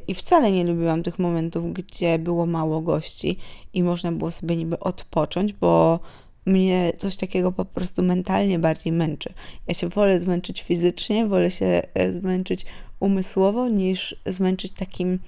I 0.08 0.14
wcale 0.14 0.52
nie 0.52 0.64
lubiłam 0.64 1.02
tych 1.02 1.18
momentów, 1.18 1.72
gdzie 1.72 2.18
było 2.18 2.46
mało 2.46 2.80
gości 2.80 3.36
i 3.74 3.82
można 3.82 4.12
było 4.12 4.30
sobie 4.30 4.56
niby 4.56 4.78
odpocząć, 4.78 5.52
bo 5.52 6.00
mnie 6.46 6.92
coś 6.98 7.16
takiego 7.16 7.52
po 7.52 7.64
prostu 7.64 8.02
mentalnie 8.02 8.58
bardziej 8.58 8.92
męczy. 8.92 9.34
Ja 9.68 9.74
się 9.74 9.88
wolę 9.88 10.20
zmęczyć 10.20 10.62
fizycznie, 10.62 11.26
wolę 11.26 11.50
się 11.50 11.82
e, 11.94 12.12
zmęczyć 12.12 12.66
umysłowo, 13.00 13.68
niż 13.68 14.16
zmęczyć 14.26 14.72
takim 14.72 15.18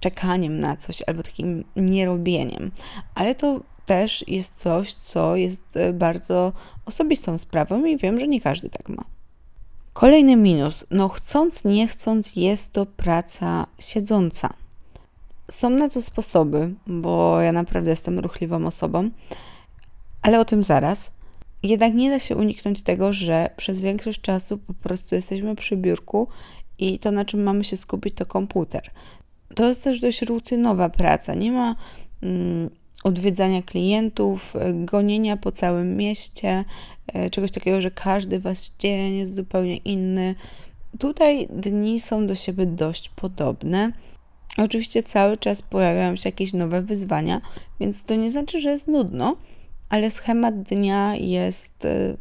czekaniem 0.00 0.60
na 0.60 0.76
coś 0.76 1.02
albo 1.06 1.22
takim 1.22 1.64
nierobieniem. 1.76 2.70
Ale 3.14 3.34
to 3.34 3.60
też 3.86 4.24
jest 4.28 4.56
coś, 4.56 4.94
co 4.94 5.36
jest 5.36 5.76
e, 5.76 5.92
bardzo 5.92 6.52
osobistą 6.86 7.38
sprawą 7.38 7.84
i 7.84 7.96
wiem, 7.96 8.20
że 8.20 8.28
nie 8.28 8.40
każdy 8.40 8.70
tak 8.70 8.88
ma. 8.88 9.04
Kolejny 9.92 10.36
minus. 10.36 10.86
No, 10.90 11.08
chcąc, 11.08 11.64
nie 11.64 11.88
chcąc, 11.88 12.36
jest 12.36 12.72
to 12.72 12.86
praca 12.86 13.66
siedząca. 13.78 14.54
Są 15.50 15.70
na 15.70 15.88
to 15.88 16.02
sposoby, 16.02 16.74
bo 16.86 17.40
ja 17.40 17.52
naprawdę 17.52 17.90
jestem 17.90 18.18
ruchliwą 18.18 18.66
osobą, 18.66 19.10
ale 20.22 20.40
o 20.40 20.44
tym 20.44 20.62
zaraz. 20.62 21.12
Jednak 21.62 21.94
nie 21.94 22.10
da 22.10 22.18
się 22.18 22.36
uniknąć 22.36 22.82
tego, 22.82 23.12
że 23.12 23.50
przez 23.56 23.80
większość 23.80 24.20
czasu 24.20 24.58
po 24.58 24.74
prostu 24.74 25.14
jesteśmy 25.14 25.56
przy 25.56 25.76
biurku 25.76 26.28
i 26.78 26.98
to, 26.98 27.10
na 27.10 27.24
czym 27.24 27.42
mamy 27.42 27.64
się 27.64 27.76
skupić, 27.76 28.14
to 28.14 28.26
komputer. 28.26 28.90
To 29.54 29.68
jest 29.68 29.84
też 29.84 30.00
dość 30.00 30.22
rutynowa 30.22 30.88
praca. 30.88 31.34
Nie 31.34 31.52
ma 31.52 31.76
mm, 32.22 32.70
odwiedzania 33.02 33.62
klientów, 33.62 34.56
e, 34.56 34.72
gonienia 34.72 35.36
po 35.36 35.52
całym 35.52 35.96
mieście, 35.96 36.64
e, 37.06 37.30
czegoś 37.30 37.50
takiego, 37.50 37.82
że 37.82 37.90
każdy 37.90 38.40
was 38.40 38.70
dzień 38.78 39.16
jest 39.16 39.34
zupełnie 39.34 39.76
inny. 39.76 40.34
Tutaj 40.98 41.48
dni 41.50 42.00
są 42.00 42.26
do 42.26 42.34
siebie 42.34 42.66
dość 42.66 43.08
podobne. 43.08 43.92
Oczywiście 44.58 45.02
cały 45.02 45.36
czas 45.36 45.62
pojawiają 45.62 46.16
się 46.16 46.28
jakieś 46.28 46.52
nowe 46.52 46.82
wyzwania, 46.82 47.40
więc 47.80 48.04
to 48.04 48.14
nie 48.14 48.30
znaczy, 48.30 48.60
że 48.60 48.70
jest 48.70 48.88
nudno, 48.88 49.36
ale 49.88 50.10
schemat 50.10 50.62
dnia 50.62 51.16
jest 51.16 51.84
e, 51.84 52.16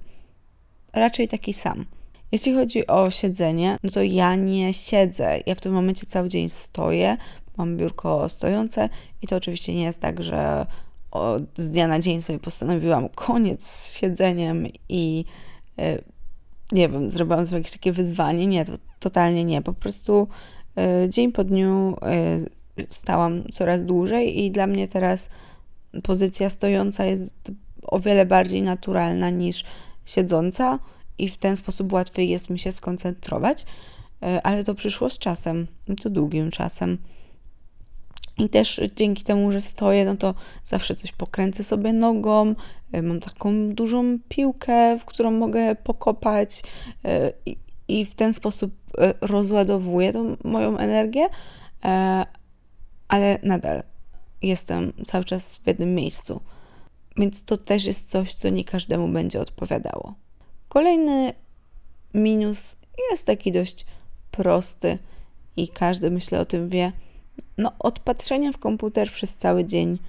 raczej 0.93 1.27
taki 1.27 1.53
sam. 1.53 1.85
Jeśli 2.31 2.53
chodzi 2.53 2.87
o 2.87 3.11
siedzenie, 3.11 3.77
no 3.83 3.89
to 3.89 4.01
ja 4.01 4.35
nie 4.35 4.73
siedzę. 4.73 5.39
Ja 5.45 5.55
w 5.55 5.61
tym 5.61 5.73
momencie 5.73 6.05
cały 6.05 6.29
dzień 6.29 6.49
stoję, 6.49 7.17
mam 7.57 7.77
biurko 7.77 8.29
stojące 8.29 8.89
i 9.21 9.27
to 9.27 9.35
oczywiście 9.35 9.75
nie 9.75 9.83
jest 9.83 9.99
tak, 9.99 10.23
że 10.23 10.65
z 11.57 11.69
dnia 11.69 11.87
na 11.87 11.99
dzień 11.99 12.21
sobie 12.21 12.39
postanowiłam 12.39 13.09
koniec 13.09 13.67
z 13.67 13.97
siedzeniem 13.97 14.67
i 14.89 15.25
e, 15.79 15.97
nie 16.71 16.89
wiem, 16.89 17.11
zrobiłam 17.11 17.45
sobie 17.45 17.59
jakieś 17.59 17.71
takie 17.71 17.91
wyzwanie. 17.91 18.47
Nie, 18.47 18.65
to 18.65 18.73
totalnie 18.99 19.43
nie. 19.43 19.61
Po 19.61 19.73
prostu 19.73 20.27
e, 20.77 21.09
dzień 21.09 21.31
po 21.31 21.43
dniu 21.43 21.97
e, 22.01 22.39
stałam 22.89 23.43
coraz 23.51 23.85
dłużej 23.85 24.43
i 24.43 24.51
dla 24.51 24.67
mnie 24.67 24.87
teraz 24.87 25.29
pozycja 26.03 26.49
stojąca 26.49 27.05
jest 27.05 27.51
o 27.83 27.99
wiele 27.99 28.25
bardziej 28.25 28.61
naturalna 28.61 29.29
niż 29.29 29.65
siedząca 30.05 30.79
i 31.17 31.29
w 31.29 31.37
ten 31.37 31.57
sposób 31.57 31.93
łatwiej 31.93 32.29
jest 32.29 32.49
mi 32.49 32.59
się 32.59 32.71
skoncentrować, 32.71 33.65
ale 34.43 34.63
to 34.63 34.75
przyszło 34.75 35.09
z 35.09 35.17
czasem, 35.17 35.67
to 36.03 36.09
długim 36.09 36.51
czasem. 36.51 36.97
I 38.41 38.49
też 38.49 38.81
dzięki 38.95 39.23
temu, 39.23 39.51
że 39.51 39.61
stoję, 39.61 40.05
no 40.05 40.15
to 40.15 40.33
zawsze 40.65 40.95
coś 40.95 41.11
pokręcę 41.11 41.63
sobie 41.63 41.93
nogą. 41.93 42.55
E, 42.91 43.01
mam 43.01 43.19
taką 43.19 43.69
dużą 43.73 44.19
piłkę, 44.29 44.97
w 44.99 45.05
którą 45.05 45.31
mogę 45.31 45.75
pokopać 45.75 46.63
e, 47.05 47.31
i, 47.87 48.05
w 48.05 48.15
ten 48.15 48.33
sposób 48.33 48.73
e, 48.97 49.13
rozładowuję 49.21 50.13
tą 50.13 50.37
moją 50.43 50.77
energię, 50.77 51.27
ale 53.07 53.39
nadal 53.43 53.83
jestem 54.41 54.93
cały 55.05 55.23
czas 55.23 55.57
w 55.57 55.67
jednym 55.67 55.95
miejscu. 55.95 56.41
Więc 57.17 57.43
to 57.43 57.57
też 57.57 57.85
jest 57.85 58.09
coś, 58.09 58.33
co 58.33 58.49
nie 58.49 58.63
każdemu 58.63 59.07
będzie 59.07 59.41
odpowiadało. 59.41 60.13
Kolejny 60.69 61.33
minus 62.13 62.75
jest 63.11 63.25
taki 63.25 63.51
dość 63.51 63.85
prosty 64.31 64.97
i 65.57 65.67
każdy 65.67 66.11
myślę 66.11 66.39
o 66.39 66.45
tym 66.45 66.69
wie 66.69 66.91
no, 67.57 67.71
od 67.79 67.99
patrzenia 67.99 68.51
w 68.51 68.57
komputer 68.57 69.11
przez 69.11 69.35
cały 69.35 69.65
dzień 69.65 69.99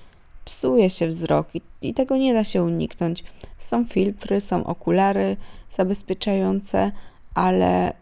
psuje 0.45 0.91
się 0.91 1.07
wzrok 1.07 1.55
i, 1.55 1.63
i 1.83 1.95
tego 1.95 2.17
nie 2.17 2.35
da 2.35 2.45
się 2.45 2.63
uniknąć. 2.63 3.25
Są 3.59 3.85
filtry, 3.85 4.41
są 4.41 4.65
okulary 4.65 5.37
zabezpieczające, 5.71 6.93
ale 7.35 7.93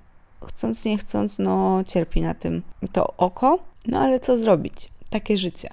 chcąc 0.46 0.84
nie 0.84 0.98
chcąc, 0.98 1.38
no 1.38 1.84
cierpi 1.86 2.20
na 2.20 2.34
tym 2.34 2.62
to 2.92 3.16
oko. 3.16 3.58
No 3.86 3.98
ale 3.98 4.20
co 4.20 4.36
zrobić? 4.36 4.90
Takie 5.10 5.36
życie. 5.36 5.68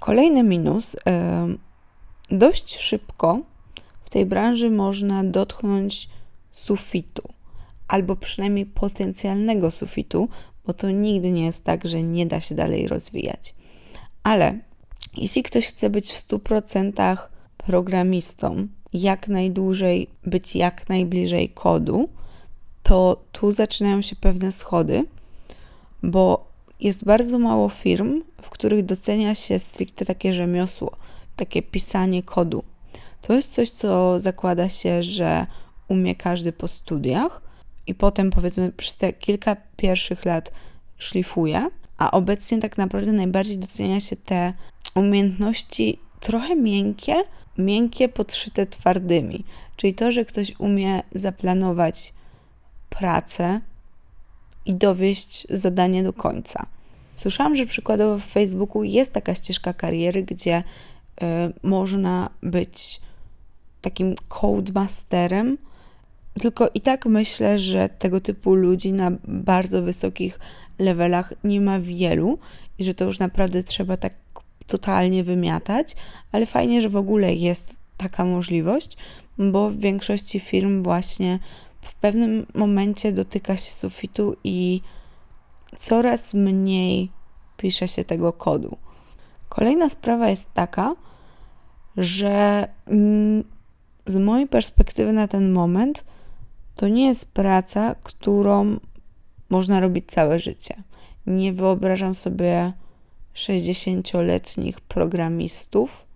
Kolejny 0.00 0.42
minus. 0.42 0.94
Yy, 0.94 2.38
dość 2.38 2.76
szybko 2.76 3.40
w 4.04 4.10
tej 4.10 4.26
branży 4.26 4.70
można 4.70 5.24
dotknąć 5.24 6.08
sufitu, 6.50 7.28
albo 7.88 8.16
przynajmniej 8.16 8.66
potencjalnego 8.66 9.70
sufitu, 9.70 10.28
bo 10.66 10.72
to 10.72 10.90
nigdy 10.90 11.30
nie 11.30 11.44
jest 11.44 11.64
tak, 11.64 11.88
że 11.88 12.02
nie 12.02 12.26
da 12.26 12.40
się 12.40 12.54
dalej 12.54 12.88
rozwijać. 12.88 13.54
Ale 14.22 14.58
jeśli 15.16 15.42
ktoś 15.42 15.66
chce 15.66 15.90
być 15.90 16.12
w 16.12 16.28
100% 16.28 17.16
programistą, 17.56 18.68
jak 18.92 19.28
najdłużej 19.28 20.10
być 20.26 20.56
jak 20.56 20.88
najbliżej 20.88 21.48
kodu, 21.48 22.08
to 22.82 23.24
tu 23.32 23.52
zaczynają 23.52 24.02
się 24.02 24.16
pewne 24.16 24.52
schody, 24.52 25.04
bo 26.02 26.54
jest 26.80 27.04
bardzo 27.04 27.38
mało 27.38 27.68
firm, 27.68 28.22
w 28.42 28.50
których 28.50 28.84
docenia 28.84 29.34
się 29.34 29.58
stricte 29.58 30.04
takie 30.04 30.32
rzemiosło, 30.32 30.96
takie 31.36 31.62
pisanie 31.62 32.22
kodu. 32.22 32.64
To 33.22 33.32
jest 33.32 33.54
coś, 33.54 33.70
co 33.70 34.20
zakłada 34.20 34.68
się, 34.68 35.02
że 35.02 35.46
umie 35.88 36.14
każdy 36.14 36.52
po 36.52 36.68
studiach 36.68 37.42
i 37.86 37.94
potem 37.94 38.30
powiedzmy 38.30 38.72
przez 38.72 38.96
te 38.96 39.12
kilka 39.12 39.56
pierwszych 39.76 40.24
lat 40.24 40.52
szlifuje, 40.98 41.68
a 41.98 42.10
obecnie 42.10 42.58
tak 42.58 42.78
naprawdę 42.78 43.12
najbardziej 43.12 43.58
docenia 43.58 44.00
się 44.00 44.16
te 44.16 44.52
umiejętności 44.94 45.98
trochę 46.20 46.56
miękkie, 46.56 47.14
miękkie 47.58 48.08
podszyte 48.08 48.66
twardymi. 48.66 49.44
Czyli 49.76 49.94
to, 49.94 50.12
że 50.12 50.24
ktoś 50.24 50.52
umie 50.58 51.02
zaplanować 51.12 52.12
pracę 52.90 53.60
i 54.66 54.74
dowieść 54.74 55.46
zadanie 55.50 56.02
do 56.02 56.12
końca. 56.12 56.66
Słyszałam, 57.14 57.56
że 57.56 57.66
przykładowo 57.66 58.18
w 58.18 58.24
Facebooku 58.24 58.82
jest 58.82 59.12
taka 59.12 59.34
ścieżka 59.34 59.72
kariery, 59.72 60.22
gdzie 60.22 60.58
y, 60.58 61.24
można 61.62 62.30
być 62.42 63.00
takim 63.80 64.14
codemasterem, 64.28 65.58
tylko 66.40 66.68
i 66.74 66.80
tak 66.80 67.06
myślę, 67.06 67.58
że 67.58 67.88
tego 67.88 68.20
typu 68.20 68.54
ludzi 68.54 68.92
na 68.92 69.10
bardzo 69.24 69.82
wysokich 69.82 70.38
levelach 70.78 71.32
nie 71.44 71.60
ma 71.60 71.80
wielu 71.80 72.38
i 72.78 72.84
że 72.84 72.94
to 72.94 73.04
już 73.04 73.18
naprawdę 73.18 73.62
trzeba 73.62 73.96
tak 73.96 74.14
totalnie 74.66 75.24
wymiatać, 75.24 75.96
ale 76.32 76.46
fajnie, 76.46 76.80
że 76.80 76.88
w 76.88 76.96
ogóle 76.96 77.34
jest 77.34 77.76
taka 77.96 78.24
możliwość, 78.24 78.96
bo 79.38 79.70
w 79.70 79.78
większości 79.78 80.40
firm 80.40 80.82
właśnie 80.82 81.38
w 81.82 81.94
pewnym 81.94 82.46
momencie 82.54 83.12
dotyka 83.12 83.56
się 83.56 83.72
sufitu 83.72 84.36
i 84.44 84.80
coraz 85.76 86.34
mniej 86.34 87.10
pisze 87.56 87.88
się 87.88 88.04
tego 88.04 88.32
kodu. 88.32 88.76
Kolejna 89.48 89.88
sprawa 89.88 90.28
jest 90.28 90.52
taka, 90.54 90.94
że 91.96 92.68
z 94.06 94.16
mojej 94.16 94.46
perspektywy 94.46 95.12
na 95.12 95.28
ten 95.28 95.52
moment 95.52 96.04
to 96.74 96.88
nie 96.88 97.06
jest 97.06 97.32
praca, 97.32 97.94
którą 98.02 98.76
można 99.50 99.80
robić 99.80 100.04
całe 100.06 100.38
życie. 100.38 100.74
Nie 101.26 101.52
wyobrażam 101.52 102.14
sobie 102.14 102.72
60-letnich 103.34 104.80
programistów. 104.80 106.06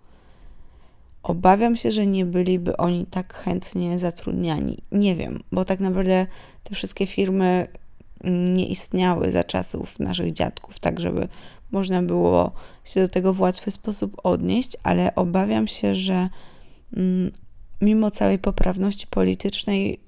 Obawiam 1.23 1.77
się, 1.77 1.91
że 1.91 2.05
nie 2.05 2.25
byliby 2.25 2.77
oni 2.77 3.05
tak 3.05 3.33
chętnie 3.33 3.99
zatrudniani. 3.99 4.77
Nie 4.91 5.15
wiem, 5.15 5.39
bo 5.51 5.65
tak 5.65 5.79
naprawdę 5.79 6.27
te 6.63 6.75
wszystkie 6.75 7.07
firmy 7.07 7.67
nie 8.23 8.67
istniały 8.67 9.31
za 9.31 9.43
czasów 9.43 9.99
naszych 9.99 10.33
dziadków, 10.33 10.79
tak 10.79 10.99
żeby 10.99 11.27
można 11.71 12.03
było 12.03 12.51
się 12.83 13.01
do 13.01 13.07
tego 13.07 13.33
w 13.33 13.39
łatwy 13.39 13.71
sposób 13.71 14.17
odnieść, 14.23 14.77
ale 14.83 15.15
obawiam 15.15 15.67
się, 15.67 15.95
że 15.95 16.29
mm, 16.97 17.31
mimo 17.81 18.11
całej 18.11 18.39
poprawności 18.39 19.07
politycznej, 19.07 19.99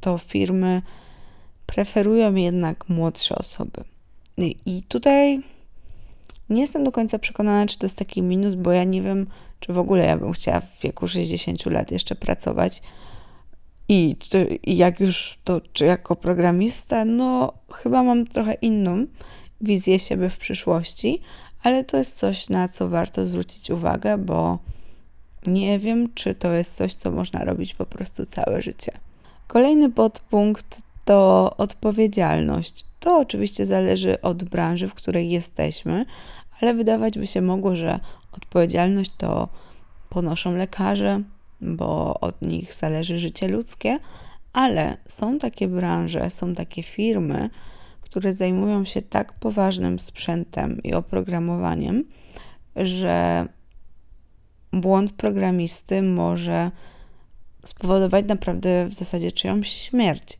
to 0.00 0.18
firmy 0.18 0.82
preferują 1.66 2.34
jednak 2.34 2.88
młodsze 2.88 3.36
osoby. 3.36 3.84
I 4.66 4.82
tutaj 4.88 5.42
nie 6.50 6.60
jestem 6.60 6.84
do 6.84 6.92
końca 6.92 7.18
przekonana, 7.18 7.66
czy 7.66 7.78
to 7.78 7.86
jest 7.86 7.98
taki 7.98 8.22
minus, 8.22 8.54
bo 8.54 8.72
ja 8.72 8.84
nie 8.84 9.02
wiem, 9.02 9.26
czy 9.60 9.72
w 9.72 9.78
ogóle 9.78 10.06
ja 10.06 10.16
bym 10.16 10.32
chciała 10.32 10.60
w 10.60 10.80
wieku 10.82 11.08
60 11.08 11.66
lat 11.66 11.90
jeszcze 11.90 12.14
pracować. 12.14 12.82
I, 13.88 14.16
czy, 14.18 14.58
jak 14.66 15.00
już 15.00 15.38
to, 15.44 15.60
czy 15.72 15.84
jako 15.84 16.16
programista, 16.16 17.04
no 17.04 17.52
chyba 17.72 18.02
mam 18.02 18.26
trochę 18.26 18.54
inną 18.54 19.06
wizję 19.60 19.98
siebie 19.98 20.30
w 20.30 20.36
przyszłości, 20.36 21.20
ale 21.62 21.84
to 21.84 21.96
jest 21.96 22.18
coś, 22.18 22.48
na 22.48 22.68
co 22.68 22.88
warto 22.88 23.26
zwrócić 23.26 23.70
uwagę, 23.70 24.18
bo 24.18 24.58
nie 25.46 25.78
wiem, 25.78 26.14
czy 26.14 26.34
to 26.34 26.52
jest 26.52 26.76
coś, 26.76 26.94
co 26.94 27.10
można 27.10 27.44
robić 27.44 27.74
po 27.74 27.86
prostu 27.86 28.26
całe 28.26 28.62
życie. 28.62 28.92
Kolejny 29.46 29.90
podpunkt 29.90 30.82
to 31.04 31.54
odpowiedzialność. 31.56 32.84
To 33.00 33.18
oczywiście 33.18 33.66
zależy 33.66 34.20
od 34.20 34.44
branży, 34.44 34.88
w 34.88 34.94
której 34.94 35.30
jesteśmy, 35.30 36.06
ale 36.60 36.74
wydawać 36.74 37.18
by 37.18 37.26
się 37.26 37.42
mogło, 37.42 37.76
że 37.76 38.00
odpowiedzialność 38.32 39.10
to 39.18 39.48
ponoszą 40.08 40.54
lekarze, 40.54 41.22
bo 41.60 42.20
od 42.20 42.42
nich 42.42 42.74
zależy 42.74 43.18
życie 43.18 43.48
ludzkie, 43.48 43.98
ale 44.52 44.96
są 45.08 45.38
takie 45.38 45.68
branże, 45.68 46.30
są 46.30 46.54
takie 46.54 46.82
firmy, 46.82 47.50
które 48.00 48.32
zajmują 48.32 48.84
się 48.84 49.02
tak 49.02 49.32
poważnym 49.32 49.98
sprzętem 49.98 50.82
i 50.82 50.94
oprogramowaniem, 50.94 52.04
że 52.76 53.46
błąd 54.72 55.12
programisty 55.12 56.02
może 56.02 56.70
spowodować 57.66 58.24
naprawdę 58.28 58.86
w 58.86 58.94
zasadzie 58.94 59.32
czyjąś 59.32 59.70
śmierć. 59.70 60.38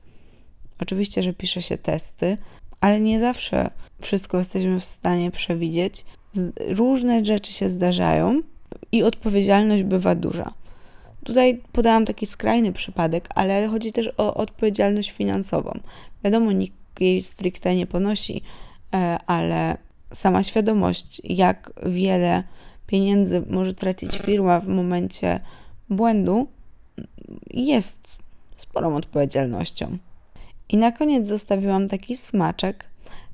Oczywiście, 0.81 1.23
że 1.23 1.33
pisze 1.33 1.63
się 1.63 1.79
testy, 1.79 2.37
ale 2.81 3.01
nie 3.01 3.21
zawsze 3.21 3.71
wszystko 4.01 4.39
jesteśmy 4.39 4.81
w 4.81 4.85
stanie 4.85 5.31
przewidzieć. 5.31 6.05
Różne 6.69 7.25
rzeczy 7.25 7.53
się 7.53 7.71
zdarzają 7.71 8.43
i 8.93 9.03
odpowiedzialność 9.03 9.83
bywa 9.83 10.15
duża. 10.15 10.53
Tutaj 11.25 11.61
podałam 11.73 12.05
taki 12.05 12.27
skrajny 12.27 12.73
przypadek, 12.73 13.29
ale 13.35 13.69
chodzi 13.69 13.93
też 13.93 14.11
o 14.17 14.35
odpowiedzialność 14.35 15.11
finansową. 15.11 15.81
Wiadomo, 16.25 16.53
nikt 16.53 17.01
jej 17.01 17.23
stricte 17.23 17.77
nie 17.77 17.87
ponosi, 17.87 18.43
e, 18.95 19.19
ale 19.27 19.77
sama 20.13 20.43
świadomość, 20.43 21.21
jak 21.25 21.73
wiele 21.87 22.43
pieniędzy 22.87 23.43
może 23.51 23.75
tracić 23.75 24.19
firma 24.19 24.61
w 24.61 24.69
momencie 24.69 25.41
błędu, 25.91 26.49
jest 27.51 28.19
sporą 28.57 28.97
odpowiedzialnością. 28.97 29.99
I 30.69 30.77
na 30.77 30.93
koniec 30.93 31.29
zostawiłam 31.29 31.89
taki 31.89 32.17
smaczek, 32.17 32.85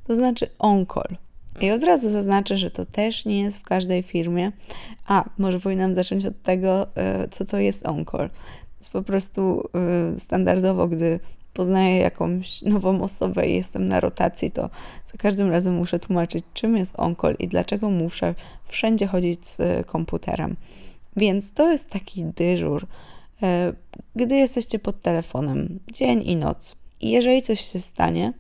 to 0.05 0.15
znaczy 0.15 0.51
on-call. 0.59 1.17
I 1.61 1.71
od 1.71 1.83
razu 1.83 2.11
zaznaczę, 2.11 2.57
że 2.57 2.71
to 2.71 2.85
też 2.85 3.25
nie 3.25 3.41
jest 3.41 3.59
w 3.59 3.63
każdej 3.63 4.03
firmie. 4.03 4.53
A, 5.07 5.25
może 5.39 5.61
powinnam 5.61 5.95
zacząć 5.95 6.27
od 6.27 6.43
tego, 6.43 6.87
e, 6.97 7.29
co 7.29 7.45
to 7.45 7.59
jest 7.59 7.87
on-call. 7.87 8.29
To 8.29 8.77
jest 8.79 8.91
po 8.91 9.03
prostu 9.03 9.69
e, 10.15 10.21
standardowo, 10.21 10.89
gdy 10.89 11.21
poznaję 11.55 11.97
jakąś 11.97 12.63
nową 12.63 13.03
osobę 13.03 13.49
i 13.49 13.55
jestem 13.55 13.87
na 13.87 14.01
rotacji, 14.01 14.51
to 14.51 14.71
za 15.13 15.19
każdym 15.19 15.51
razem 15.51 15.75
muszę 15.75 15.99
tłumaczyć, 15.99 16.45
czym 16.55 16.77
jest 16.77 16.95
on-call 16.99 17.37
i 17.39 17.49
dlaczego 17.49 17.91
muszę 17.91 18.35
wszędzie 18.65 19.07
chodzić 19.07 19.47
z 19.47 19.61
e, 19.61 19.85
komputerem. 19.85 20.57
Więc 21.17 21.53
to 21.53 21.71
jest 21.71 21.91
taki 21.91 22.25
dyżur, 22.25 22.87
gdy 24.17 24.37
jesteście 24.37 24.79
pod 24.79 25.01
telefonem 25.01 25.81
dzień 25.93 26.23
i 26.23 26.37
noc. 26.37 26.77
I 27.01 27.11
jeżeli 27.11 27.43
coś 27.43 27.61
się 27.61 27.79
stanie, 27.81 28.33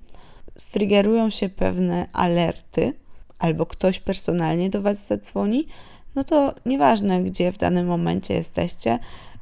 striggerują 0.57 1.31
się 1.31 1.49
pewne 1.49 2.07
alerty, 2.12 2.93
albo 3.38 3.67
ktoś 3.67 4.01
personalnie 4.01 4.71
do 4.71 4.83
Was 4.83 5.07
zadzwoni, 5.07 5.67
no 6.15 6.25
to 6.25 6.55
nieważne, 6.67 7.23
gdzie 7.23 7.53
w 7.53 7.59
danym 7.59 7.87
momencie 7.87 8.35
jesteście, 8.35 8.99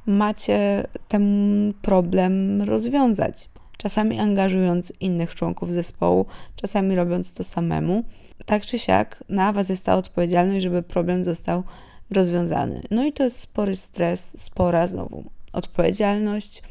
macie 0.07 0.87
ten 1.09 1.25
problem 1.83 2.62
rozwiązać. 2.62 3.49
Czasami 3.77 4.20
angażując 4.20 4.92
innych 5.01 5.35
członków 5.35 5.73
zespołu, 5.73 6.27
czasami 6.57 6.96
robiąc 6.96 7.35
to 7.35 7.44
samemu. 7.44 8.05
Tak 8.46 8.66
czy 8.66 8.79
siak, 8.79 9.25
na 9.29 9.53
Was 9.53 9.68
jest 9.68 9.87
ta 9.87 9.96
odpowiedzialność, 9.96 10.62
żeby 10.62 10.83
problem 10.83 11.25
został 11.25 11.62
rozwiązany. 12.11 12.83
No 12.90 13.05
i 13.05 13.12
to 13.12 13.25
jest 13.25 13.38
spory 13.38 13.77
stres, 13.77 14.42
spora 14.42 14.87
znowu 14.87 15.25
odpowiedzialność, 15.52 16.62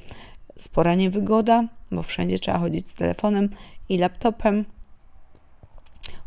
spora 0.57 0.95
niewygoda, 0.95 1.67
bo 1.91 2.03
wszędzie 2.03 2.39
trzeba 2.39 2.57
chodzić 2.57 2.89
z 2.89 2.95
telefonem 2.95 3.49
i 3.89 3.97
laptopem. 3.97 4.65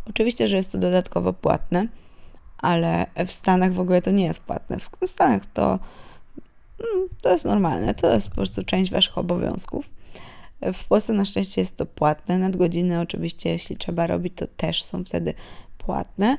Oczywiście, 0.08 0.48
że 0.48 0.56
jest 0.56 0.72
to 0.72 0.78
dodatkowo 0.78 1.32
płatne, 1.32 1.88
ale 2.58 3.06
w 3.26 3.32
Stanach 3.32 3.72
w 3.72 3.80
ogóle 3.80 4.02
to 4.02 4.10
nie 4.10 4.24
jest 4.24 4.40
płatne. 4.40 4.78
W 4.78 5.06
Stanach 5.06 5.46
to, 5.46 5.78
mm, 6.80 7.08
to 7.22 7.30
jest 7.32 7.44
normalne, 7.44 7.94
to 7.94 8.14
jest 8.14 8.28
po 8.28 8.34
prostu 8.34 8.64
część 8.64 8.90
waszych 8.90 9.18
obowiązków. 9.18 9.90
W 10.74 10.84
Polsce 10.84 11.12
na 11.12 11.24
szczęście 11.24 11.60
jest 11.60 11.76
to 11.76 11.86
płatne. 11.86 12.38
Nadgodziny 12.38 13.00
oczywiście, 13.00 13.50
jeśli 13.50 13.76
trzeba 13.76 14.06
robić, 14.06 14.32
to 14.36 14.46
też 14.46 14.82
są 14.82 15.04
wtedy 15.04 15.34
płatne, 15.78 16.36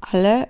ale 0.00 0.46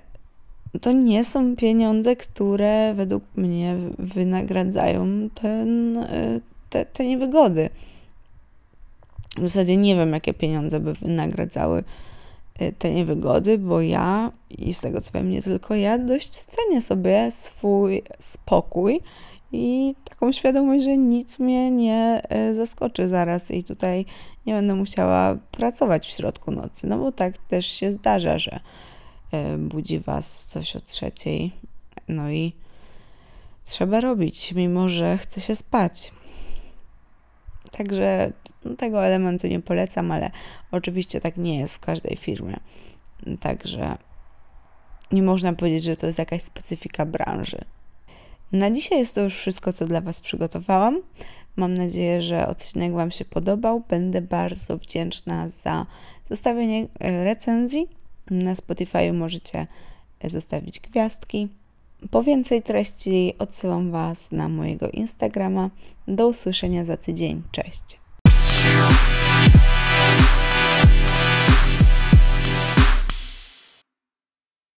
to 0.81 0.93
nie 0.93 1.25
są 1.25 1.57
pieniądze, 1.57 2.17
które 2.17 2.95
według 2.95 3.23
mnie 3.37 3.77
wynagradzają 3.99 5.07
ten, 5.35 5.97
e, 5.97 6.41
te, 6.71 6.85
te 6.85 7.05
niewygody. 7.05 7.71
W 9.37 9.41
zasadzie 9.41 9.77
nie 9.77 9.97
wiem, 9.97 10.13
jakie 10.13 10.35
pieniądze 10.35 10.81
by 10.81 10.95
wynagradzały 10.95 11.85
e, 12.59 12.73
te 12.73 12.91
niewygody, 12.91 13.59
bo 13.59 13.81
ja 13.81 14.33
i 14.59 14.75
z 14.75 14.81
tego 14.81 15.01
co 15.01 15.11
wiem, 15.15 15.31
nie 15.31 15.43
tylko 15.43 15.75
ja, 15.75 15.99
dość 15.99 16.31
cenię 16.31 16.81
sobie 16.81 17.31
swój 17.31 18.03
spokój 18.19 19.01
i 19.53 19.95
taką 20.05 20.33
świadomość, 20.33 20.85
że 20.85 20.97
nic 20.97 21.39
mnie 21.39 21.71
nie 21.71 22.23
e, 22.29 22.55
zaskoczy 22.55 23.09
zaraz 23.09 23.51
i 23.51 23.65
tutaj 23.65 24.05
nie 24.47 24.55
będę 24.55 24.75
musiała 24.75 25.37
pracować 25.51 26.07
w 26.07 26.11
środku 26.11 26.51
nocy, 26.51 26.87
no 26.87 26.99
bo 26.99 27.13
tak 27.13 27.39
też 27.39 27.67
się 27.67 27.93
zdarza, 27.93 28.39
że 28.39 28.61
budzi 29.59 30.01
was 30.01 30.47
coś 30.47 30.77
o 30.77 30.81
trzeciej, 30.81 31.53
no 32.09 32.31
i 32.31 32.53
trzeba 33.65 34.01
robić, 34.01 34.53
mimo 34.53 34.89
że 34.89 35.19
chce 35.19 35.41
się 35.41 35.55
spać. 35.55 36.13
Także 37.71 38.33
tego 38.79 39.05
elementu 39.05 39.47
nie 39.47 39.61
polecam, 39.61 40.11
ale 40.11 40.31
oczywiście 40.71 41.21
tak 41.21 41.37
nie 41.37 41.59
jest 41.59 41.75
w 41.75 41.81
każdej 41.81 42.17
firmie. 42.17 42.57
Także 43.41 43.99
nie 45.13 45.23
można 45.23 45.53
powiedzieć, 45.53 45.85
że 45.85 45.97
to 45.97 46.07
jest 46.07 46.19
jakaś 46.19 46.43
specyfika 46.43 47.07
branży. 47.07 47.65
Na 48.53 48.71
dzisiaj 48.71 48.99
jest 48.99 49.15
to 49.15 49.21
już 49.21 49.35
wszystko, 49.35 49.73
co 49.73 49.87
dla 49.87 50.01
Was 50.01 50.21
przygotowałam. 50.21 51.03
Mam 51.57 51.75
nadzieję, 51.75 52.23
że 52.23 52.47
odcinek 52.47 52.93
Wam 52.93 53.11
się 53.11 53.25
podobał. 53.25 53.83
Będę 53.89 54.23
bardzo 54.23 54.79
wdzięczna 54.79 55.49
za 55.49 55.87
zostawienie 56.25 56.87
e, 57.01 57.25
recenzji. 57.25 57.98
Na 58.31 58.55
Spotify 58.55 59.13
możecie 59.13 59.67
zostawić 60.25 60.81
gwiazdki. 60.81 61.49
Po 62.11 62.23
więcej 62.23 62.63
treści 62.63 63.35
odsyłam 63.39 63.91
Was 63.91 64.33
na 64.33 64.49
mojego 64.49 64.91
Instagrama. 64.91 65.71
Do 66.09 66.29
usłyszenia 66.29 66.85
za 66.85 66.97
tydzień. 66.97 67.43
Cześć. 67.53 67.99